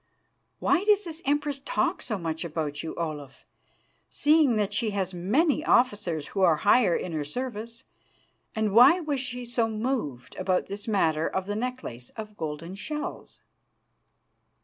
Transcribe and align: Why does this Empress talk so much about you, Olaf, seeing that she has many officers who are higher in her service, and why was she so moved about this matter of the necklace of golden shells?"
Why 0.57 0.83
does 0.83 1.03
this 1.03 1.21
Empress 1.25 1.61
talk 1.63 2.01
so 2.01 2.17
much 2.17 2.43
about 2.43 2.81
you, 2.81 2.95
Olaf, 2.95 3.45
seeing 4.09 4.55
that 4.55 4.73
she 4.73 4.89
has 4.89 5.13
many 5.13 5.63
officers 5.63 6.29
who 6.29 6.41
are 6.41 6.55
higher 6.55 6.95
in 6.95 7.11
her 7.11 7.23
service, 7.23 7.83
and 8.55 8.73
why 8.73 8.99
was 8.99 9.19
she 9.19 9.45
so 9.45 9.69
moved 9.69 10.35
about 10.37 10.65
this 10.65 10.87
matter 10.87 11.27
of 11.27 11.45
the 11.45 11.55
necklace 11.55 12.09
of 12.15 12.35
golden 12.35 12.73
shells?" 12.73 13.41